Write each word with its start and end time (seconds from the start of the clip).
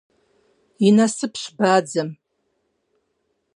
И 0.85 0.93
насыпщ 0.95 1.43
бадзэм. 1.59 2.09